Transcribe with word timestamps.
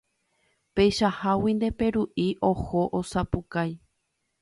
Peichaháguinte 0.77 1.71
Peru'i 1.83 2.27
oho 2.51 2.65
ha 2.85 2.89
osapukái. 3.03 3.79